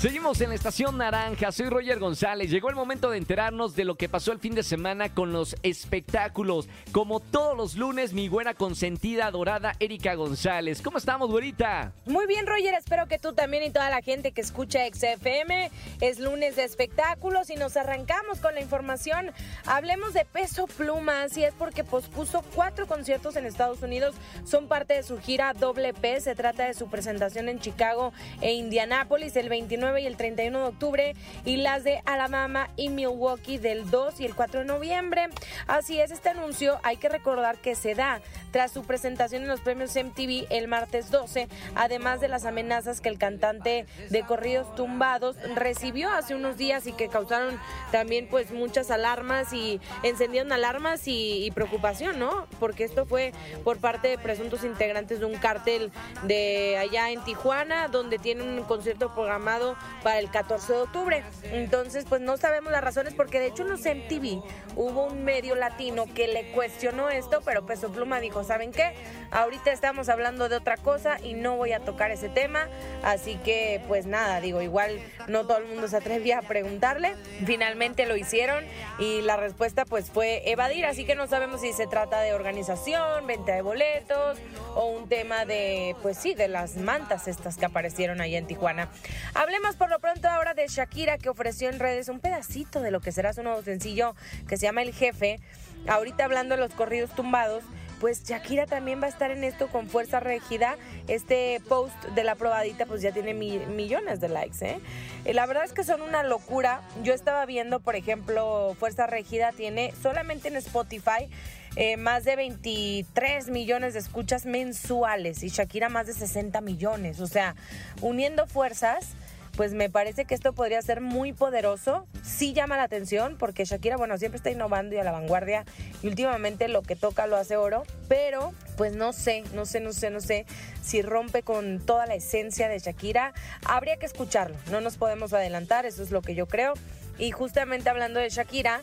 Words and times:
Seguimos 0.00 0.40
en 0.40 0.48
la 0.48 0.54
estación 0.54 0.96
naranja, 0.96 1.52
soy 1.52 1.68
Roger 1.68 1.98
González. 1.98 2.50
Llegó 2.50 2.70
el 2.70 2.74
momento 2.74 3.10
de 3.10 3.18
enterarnos 3.18 3.76
de 3.76 3.84
lo 3.84 3.96
que 3.96 4.08
pasó 4.08 4.32
el 4.32 4.38
fin 4.38 4.54
de 4.54 4.62
semana 4.62 5.12
con 5.12 5.34
los 5.34 5.56
espectáculos. 5.62 6.70
Como 6.90 7.20
todos 7.20 7.54
los 7.54 7.74
lunes, 7.74 8.14
mi 8.14 8.30
buena 8.30 8.54
consentida, 8.54 9.26
adorada 9.26 9.74
Erika 9.78 10.14
González. 10.14 10.80
¿Cómo 10.80 10.96
estamos, 10.96 11.28
güerita? 11.28 11.92
Muy 12.06 12.26
bien, 12.26 12.46
Roger, 12.46 12.72
espero 12.72 13.08
que 13.08 13.18
tú 13.18 13.34
también 13.34 13.62
y 13.62 13.72
toda 13.72 13.90
la 13.90 14.00
gente 14.00 14.32
que 14.32 14.40
escucha 14.40 14.80
XFM. 14.90 15.70
Es 16.00 16.18
lunes 16.18 16.56
de 16.56 16.64
espectáculos 16.64 17.50
y 17.50 17.56
nos 17.56 17.76
arrancamos 17.76 18.38
con 18.38 18.54
la 18.54 18.62
información. 18.62 19.30
Hablemos 19.66 20.14
de 20.14 20.24
Peso 20.24 20.66
Pluma, 20.66 21.24
así 21.24 21.44
es 21.44 21.52
porque 21.52 21.84
pospuso 21.84 22.42
cuatro 22.54 22.86
conciertos 22.86 23.36
en 23.36 23.44
Estados 23.44 23.82
Unidos. 23.82 24.14
Son 24.46 24.66
parte 24.66 24.94
de 24.94 25.02
su 25.02 25.18
gira 25.18 25.52
Doble 25.52 25.92
P. 25.92 26.22
Se 26.22 26.34
trata 26.34 26.64
de 26.64 26.72
su 26.72 26.88
presentación 26.88 27.50
en 27.50 27.60
Chicago 27.60 28.14
e 28.40 28.54
Indianápolis 28.54 29.36
el 29.36 29.50
29 29.50 29.89
y 29.98 30.06
el 30.06 30.16
31 30.16 30.58
de 30.58 30.64
octubre 30.64 31.14
y 31.44 31.56
las 31.56 31.84
de 31.84 32.02
Alabama 32.04 32.70
y 32.76 32.88
Milwaukee 32.88 33.58
del 33.58 33.90
2 33.90 34.20
y 34.20 34.26
el 34.26 34.34
4 34.34 34.60
de 34.60 34.66
noviembre. 34.66 35.28
Así 35.66 36.00
es, 36.00 36.10
este 36.10 36.30
anuncio 36.30 36.78
hay 36.82 36.96
que 36.96 37.08
recordar 37.08 37.58
que 37.58 37.74
se 37.74 37.94
da 37.94 38.20
tras 38.50 38.72
su 38.72 38.82
presentación 38.84 39.42
en 39.42 39.48
los 39.48 39.60
premios 39.60 39.94
MTV 39.94 40.46
el 40.50 40.68
martes 40.68 41.10
12, 41.10 41.48
además 41.74 42.20
de 42.20 42.28
las 42.28 42.44
amenazas 42.44 43.00
que 43.00 43.08
el 43.08 43.18
cantante 43.18 43.86
de 44.10 44.22
corridos 44.22 44.74
tumbados 44.74 45.36
recibió 45.54 46.10
hace 46.10 46.34
unos 46.34 46.56
días 46.56 46.86
y 46.86 46.92
que 46.92 47.08
causaron 47.08 47.58
también 47.92 48.28
pues 48.28 48.50
muchas 48.50 48.90
alarmas 48.90 49.52
y 49.52 49.80
encendieron 50.02 50.52
alarmas 50.52 51.06
y, 51.06 51.44
y 51.44 51.50
preocupación, 51.50 52.18
¿no? 52.18 52.46
Porque 52.58 52.84
esto 52.84 53.06
fue 53.06 53.32
por 53.64 53.78
parte 53.78 54.08
de 54.08 54.18
presuntos 54.18 54.64
integrantes 54.64 55.20
de 55.20 55.26
un 55.26 55.34
cártel 55.34 55.92
de 56.24 56.76
allá 56.78 57.10
en 57.10 57.22
Tijuana, 57.24 57.88
donde 57.88 58.18
tiene 58.18 58.42
un 58.42 58.62
concierto 58.64 59.14
programado 59.14 59.76
para 60.02 60.18
el 60.18 60.30
14 60.30 60.72
de 60.72 60.78
octubre. 60.80 61.24
Entonces, 61.44 62.04
pues 62.08 62.20
no 62.20 62.36
sabemos 62.36 62.72
las 62.72 62.82
razones 62.82 63.14
porque 63.14 63.40
de 63.40 63.46
hecho 63.46 63.62
en 63.62 63.70
los 63.70 63.80
MTV 63.80 64.42
hubo 64.76 65.04
un 65.04 65.24
medio 65.24 65.54
latino 65.54 66.06
que 66.14 66.28
le 66.28 66.52
cuestionó 66.52 67.10
esto, 67.10 67.42
pero 67.44 67.66
Peso 67.66 67.90
Pluma 67.90 68.20
dijo, 68.20 68.44
¿saben 68.44 68.72
qué? 68.72 68.94
Ahorita 69.30 69.72
estamos 69.72 70.08
hablando 70.08 70.48
de 70.48 70.56
otra 70.56 70.76
cosa 70.76 71.18
y 71.22 71.34
no 71.34 71.56
voy 71.56 71.72
a 71.72 71.80
tocar 71.80 72.10
ese 72.10 72.28
tema, 72.28 72.68
así 73.02 73.36
que 73.36 73.82
pues 73.88 74.06
nada, 74.06 74.40
digo, 74.40 74.62
igual 74.62 75.00
no 75.28 75.46
todo 75.46 75.58
el 75.58 75.66
mundo 75.66 75.88
se 75.88 75.96
atrevía 75.96 76.38
a 76.38 76.42
preguntarle. 76.42 77.14
Finalmente 77.44 78.06
lo 78.06 78.16
hicieron 78.16 78.64
y 78.98 79.20
la 79.22 79.36
respuesta 79.36 79.84
pues 79.84 80.10
fue 80.10 80.50
evadir, 80.50 80.86
así 80.86 81.04
que 81.04 81.14
no 81.14 81.26
sabemos 81.26 81.60
si 81.60 81.72
se 81.72 81.86
trata 81.86 82.20
de 82.20 82.32
organización, 82.32 83.26
venta 83.26 83.52
de 83.52 83.62
boletos 83.62 84.38
o 84.74 84.86
un 84.86 85.08
tema 85.08 85.44
de, 85.44 85.96
pues 86.02 86.18
sí, 86.18 86.34
de 86.34 86.48
las 86.48 86.76
mantas 86.76 87.28
estas 87.28 87.56
que 87.56 87.66
aparecieron 87.66 88.20
allá 88.20 88.38
en 88.38 88.46
Tijuana. 88.46 88.88
Hablemos 89.34 89.69
por 89.76 89.90
lo 89.90 89.98
pronto 89.98 90.28
ahora 90.28 90.54
de 90.54 90.66
Shakira 90.68 91.18
que 91.18 91.28
ofreció 91.28 91.68
en 91.68 91.78
redes 91.78 92.08
un 92.08 92.20
pedacito 92.20 92.80
de 92.80 92.90
lo 92.90 93.00
que 93.00 93.12
será 93.12 93.32
su 93.32 93.42
nuevo 93.42 93.62
sencillo 93.62 94.14
que 94.48 94.56
se 94.56 94.66
llama 94.66 94.82
El 94.82 94.92
Jefe. 94.92 95.40
Ahorita 95.88 96.24
hablando 96.24 96.56
de 96.56 96.60
los 96.60 96.74
corridos 96.74 97.10
tumbados, 97.14 97.64
pues 98.00 98.24
Shakira 98.24 98.66
también 98.66 99.00
va 99.00 99.06
a 99.06 99.10
estar 99.10 99.30
en 99.30 99.44
esto 99.44 99.68
con 99.68 99.88
fuerza 99.88 100.18
regida. 100.20 100.76
Este 101.08 101.60
post 101.68 101.94
de 102.14 102.24
la 102.24 102.34
probadita 102.34 102.86
pues 102.86 103.02
ya 103.02 103.12
tiene 103.12 103.34
millones 103.34 104.20
de 104.20 104.28
likes, 104.28 104.64
¿eh? 104.64 104.80
¿eh? 105.24 105.34
La 105.34 105.46
verdad 105.46 105.64
es 105.64 105.72
que 105.72 105.84
son 105.84 106.00
una 106.00 106.22
locura. 106.22 106.80
Yo 107.02 107.12
estaba 107.12 107.44
viendo, 107.44 107.80
por 107.80 107.96
ejemplo, 107.96 108.74
Fuerza 108.78 109.06
Regida 109.06 109.52
tiene 109.52 109.92
solamente 110.02 110.48
en 110.48 110.56
Spotify 110.56 111.28
eh, 111.76 111.96
más 111.96 112.24
de 112.24 112.36
23 112.36 113.48
millones 113.48 113.92
de 113.92 114.00
escuchas 114.00 114.46
mensuales 114.46 115.42
y 115.42 115.48
Shakira 115.48 115.88
más 115.88 116.06
de 116.06 116.14
60 116.14 116.60
millones. 116.62 117.20
O 117.20 117.26
sea, 117.26 117.54
uniendo 118.00 118.46
fuerzas 118.46 119.14
pues 119.56 119.74
me 119.74 119.90
parece 119.90 120.24
que 120.24 120.34
esto 120.34 120.52
podría 120.52 120.80
ser 120.82 121.00
muy 121.00 121.32
poderoso. 121.32 122.06
Sí 122.22 122.52
llama 122.52 122.76
la 122.76 122.84
atención 122.84 123.36
porque 123.38 123.64
Shakira, 123.64 123.96
bueno, 123.96 124.16
siempre 124.18 124.36
está 124.36 124.50
innovando 124.50 124.94
y 124.94 124.98
a 124.98 125.04
la 125.04 125.12
vanguardia 125.12 125.64
y 126.02 126.08
últimamente 126.08 126.68
lo 126.68 126.82
que 126.82 126.96
toca 126.96 127.26
lo 127.26 127.36
hace 127.36 127.56
oro, 127.56 127.82
pero 128.08 128.52
pues 128.76 128.94
no 128.94 129.12
sé, 129.12 129.44
no 129.54 129.66
sé, 129.66 129.80
no 129.80 129.92
sé, 129.92 130.10
no 130.10 130.20
sé 130.20 130.46
si 130.82 131.02
rompe 131.02 131.42
con 131.42 131.80
toda 131.80 132.06
la 132.06 132.14
esencia 132.14 132.68
de 132.68 132.78
Shakira. 132.78 133.34
Habría 133.66 133.96
que 133.96 134.06
escucharlo, 134.06 134.56
no 134.70 134.80
nos 134.80 134.96
podemos 134.96 135.32
adelantar, 135.32 135.86
eso 135.86 136.02
es 136.02 136.10
lo 136.10 136.22
que 136.22 136.34
yo 136.34 136.46
creo. 136.46 136.74
Y 137.18 137.32
justamente 137.32 137.90
hablando 137.90 138.20
de 138.20 138.30
Shakira, 138.30 138.80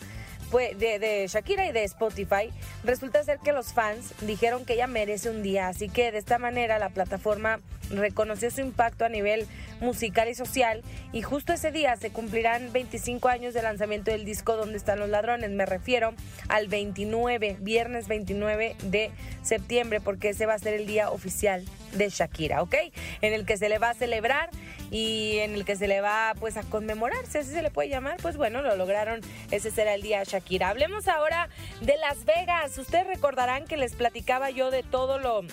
pues, 0.51 0.77
de, 0.79 0.99
de, 0.99 1.27
Shakira 1.27 1.65
y 1.65 1.71
de 1.71 1.83
Spotify, 1.83 2.51
resulta 2.87 3.21
ser 3.23 3.39
que 3.39 3.51
los 3.51 3.73
fans 3.73 4.13
dijeron 4.21 4.65
que 4.65 4.73
ella 4.73 4.87
merece 4.87 5.29
un 5.29 5.43
día, 5.43 5.67
así 5.67 5.89
que 5.89 6.11
de 6.11 6.17
esta 6.17 6.39
manera 6.39 6.79
la 6.79 6.89
plataforma 6.89 7.59
reconoció 7.89 8.49
su 8.49 8.61
impacto 8.61 9.05
a 9.05 9.09
nivel 9.09 9.47
musical 9.79 10.27
y 10.27 10.35
social 10.35 10.81
y 11.11 11.21
justo 11.21 11.53
ese 11.53 11.71
día 11.71 11.95
se 11.97 12.09
cumplirán 12.09 12.71
25 12.73 13.27
años 13.27 13.53
de 13.53 13.61
lanzamiento 13.61 14.11
del 14.11 14.25
disco 14.25 14.55
Donde 14.55 14.77
están 14.77 14.99
los 14.99 15.09
ladrones, 15.09 15.51
me 15.51 15.65
refiero 15.65 16.13
al 16.47 16.67
29, 16.67 17.57
viernes 17.59 18.07
29 18.07 18.75
de 18.83 19.11
septiembre, 19.43 20.01
porque 20.01 20.29
ese 20.29 20.45
va 20.45 20.53
a 20.53 20.59
ser 20.59 20.73
el 20.73 20.87
día 20.87 21.11
oficial 21.11 21.63
de 21.93 22.09
Shakira, 22.09 22.61
¿ok? 22.61 22.75
En 23.21 23.33
el 23.33 23.45
que 23.45 23.57
se 23.57 23.69
le 23.69 23.79
va 23.79 23.91
a 23.91 23.93
celebrar 23.93 24.49
y 24.91 25.37
en 25.39 25.53
el 25.53 25.65
que 25.65 25.75
se 25.75 25.87
le 25.87 26.01
va 26.01 26.33
pues 26.39 26.57
a 26.57 26.63
conmemorar, 26.63 27.25
si 27.25 27.37
así 27.39 27.51
se 27.51 27.61
le 27.61 27.71
puede 27.71 27.89
llamar, 27.89 28.17
pues 28.21 28.37
bueno, 28.37 28.61
lo 28.61 28.75
lograron, 28.75 29.21
ese 29.51 29.71
será 29.71 29.93
el 29.93 30.01
día 30.01 30.23
Shakira. 30.23 30.69
Hablemos 30.69 31.07
ahora 31.07 31.49
de 31.81 31.95
Las 31.97 32.25
Vegas, 32.25 32.76
ustedes 32.77 33.07
recordarán 33.07 33.65
que 33.65 33.77
les 33.77 33.93
platicaba 33.93 34.49
yo 34.49 34.71
de 34.71 34.83
todo 34.83 35.19
lo 35.19 35.43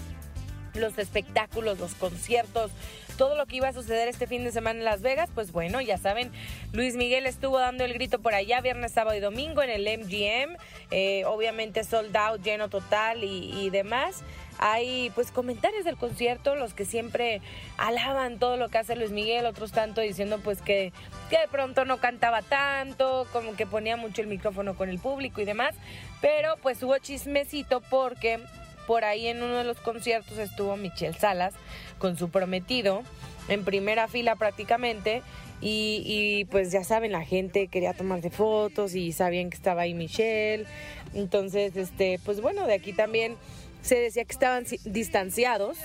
los 0.75 0.99
espectáculos, 0.99 1.79
los 1.79 1.95
conciertos, 1.95 2.71
todo 3.17 3.37
lo 3.37 3.47
que 3.47 3.57
iba 3.57 3.69
a 3.69 3.73
suceder 3.73 4.09
este 4.09 4.27
fin 4.27 4.45
de 4.45 4.53
semana 4.53 4.81
en 4.81 4.85
Las 4.85 5.03
Vegas, 5.03 5.31
pues 5.35 5.53
bueno, 5.53 5.81
ya 5.81 5.99
saben, 5.99 6.33
Luis 6.73 6.97
Miguel 6.97 7.27
estuvo 7.27 7.59
dando 7.59 7.85
el 7.85 7.95
grito 7.95 8.19
por 8.19 8.35
allá 8.35 8.61
viernes, 8.61 8.93
sábado 8.93 9.17
y 9.17 9.21
domingo 9.21 9.62
en 9.62 9.71
el 9.71 9.83
MGM, 10.01 10.57
eh, 10.91 11.25
obviamente 11.27 11.85
sold 11.85 12.17
out, 12.17 12.43
lleno 12.43 12.69
total 12.69 13.23
y, 13.23 13.71
demás. 13.71 14.23
Hay 14.66 15.10
pues 15.14 15.30
comentarios 15.30 15.84
del 15.84 15.98
concierto, 15.98 16.54
los 16.54 16.72
que 16.72 16.86
siempre 16.86 17.42
alaban 17.76 18.38
todo 18.38 18.56
lo 18.56 18.70
que 18.70 18.78
hace 18.78 18.97
Luis 18.97 19.10
Miguel, 19.10 19.44
otros 19.44 19.72
tanto 19.72 20.00
diciendo 20.00 20.41
pues 20.42 20.62
que, 20.62 20.91
que 21.28 21.38
de 21.38 21.48
pronto 21.48 21.84
no 21.84 21.98
cantaba 21.98 22.41
tanto, 22.41 23.26
como 23.30 23.56
que 23.56 23.66
ponía 23.66 23.98
mucho 23.98 24.22
el 24.22 24.26
micrófono 24.26 24.75
con 24.75 24.88
el 24.88 24.98
público 24.98 25.42
y 25.42 25.44
demás, 25.44 25.75
pero 26.22 26.56
pues 26.62 26.82
hubo 26.82 26.97
chismecito 26.97 27.82
porque 27.91 28.41
por 28.86 29.04
ahí 29.04 29.26
en 29.26 29.42
uno 29.42 29.56
de 29.56 29.64
los 29.64 29.76
conciertos 29.80 30.38
estuvo 30.38 30.78
Michelle 30.78 31.12
Salas 31.12 31.52
con 31.98 32.16
su 32.16 32.31
prometido 32.31 33.02
en 33.48 33.64
primera 33.64 34.08
fila 34.08 34.34
prácticamente 34.36 35.22
y, 35.60 36.46
pues 36.50 36.72
ya 36.72 36.84
saben, 36.84 37.12
la 37.12 37.25
gente 37.25 37.69
quería 37.69 37.92
tomarse 37.92 38.31
fotos 38.31 38.94
y 38.94 39.12
sabían 39.12 39.50
que 39.50 39.56
estaba 39.56 39.82
ahí 39.82 39.94
Michelle. 39.94 40.66
Entonces, 41.14 41.76
este, 41.76 42.19
pues 42.25 42.41
bueno, 42.41 42.66
de 42.66 42.75
aquí 42.75 42.92
también 42.92 43.36
se 43.84 43.97
decía 43.97 44.25
que 44.25 44.33
estaban 44.33 44.65
distanciados, 44.84 45.77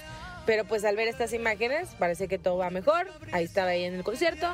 pero 0.45 0.63
pues 0.63 0.85
al 0.85 0.95
ver 0.95 1.09
estas 1.09 1.33
imágenes 1.33 1.89
parece 1.99 2.27
que 2.27 2.39
todo 2.39 2.57
va 2.57 2.69
mejor. 2.69 3.07
Ahí 3.33 3.43
estaba 3.43 3.71
ahí 3.71 3.83
en 3.83 3.93
el 3.93 4.03
concierto. 4.03 4.47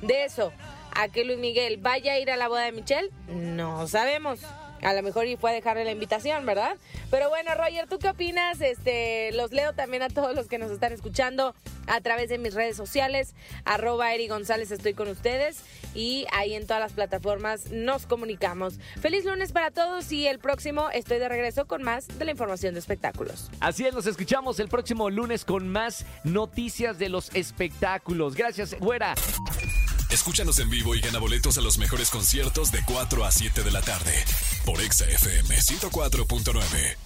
De 0.00 0.24
eso, 0.24 0.52
a 0.94 1.08
que 1.08 1.24
Luis 1.24 1.38
Miguel 1.38 1.76
vaya 1.76 2.14
a 2.14 2.18
ir 2.18 2.30
a 2.30 2.36
la 2.36 2.48
boda 2.48 2.62
de 2.62 2.72
Michelle, 2.72 3.10
no 3.28 3.86
sabemos. 3.86 4.40
A 4.82 4.92
lo 4.92 5.02
mejor 5.02 5.26
y 5.26 5.36
fue 5.36 5.50
a 5.50 5.54
dejarle 5.54 5.84
la 5.84 5.92
invitación, 5.92 6.44
¿verdad? 6.46 6.76
Pero 7.10 7.28
bueno, 7.28 7.54
Roger, 7.54 7.88
¿tú 7.88 7.98
qué 7.98 8.08
opinas? 8.08 8.60
Este, 8.60 9.32
los 9.32 9.52
leo 9.52 9.72
también 9.72 10.02
a 10.02 10.08
todos 10.08 10.34
los 10.34 10.48
que 10.48 10.58
nos 10.58 10.70
están 10.70 10.92
escuchando 10.92 11.54
a 11.86 12.00
través 12.00 12.28
de 12.28 12.38
mis 12.38 12.54
redes 12.54 12.76
sociales, 12.76 13.34
arroba 13.64 14.12
Eri 14.12 14.28
González, 14.28 14.70
estoy 14.70 14.94
con 14.94 15.08
ustedes 15.08 15.58
y 15.94 16.26
ahí 16.32 16.54
en 16.54 16.66
todas 16.66 16.80
las 16.80 16.92
plataformas 16.92 17.70
nos 17.70 18.06
comunicamos. 18.06 18.74
Feliz 19.00 19.24
lunes 19.24 19.52
para 19.52 19.70
todos 19.70 20.10
y 20.12 20.26
el 20.26 20.38
próximo 20.38 20.90
estoy 20.90 21.18
de 21.18 21.28
regreso 21.28 21.66
con 21.66 21.82
más 21.82 22.06
de 22.18 22.24
la 22.24 22.32
información 22.32 22.74
de 22.74 22.80
espectáculos. 22.80 23.50
Así 23.60 23.86
es, 23.86 23.94
nos 23.94 24.06
escuchamos 24.06 24.58
el 24.60 24.68
próximo 24.68 25.10
lunes 25.10 25.44
con 25.44 25.68
más 25.68 26.04
noticias 26.24 26.98
de 26.98 27.08
los 27.08 27.34
espectáculos. 27.34 28.34
Gracias, 28.34 28.74
fuera. 28.76 29.14
Escúchanos 30.10 30.58
en 30.60 30.70
vivo 30.70 30.94
y 30.94 31.00
gana 31.00 31.18
boletos 31.18 31.58
a 31.58 31.60
los 31.60 31.78
mejores 31.78 32.10
conciertos 32.10 32.70
de 32.70 32.80
4 32.86 33.24
a 33.24 33.30
7 33.30 33.62
de 33.62 33.70
la 33.70 33.80
tarde 33.80 34.24
por 34.66 34.80
Exa 34.80 35.06
FM 35.06 35.56
104.9. 35.56 37.05